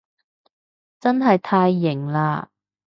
[0.99, 2.47] 真係太型喇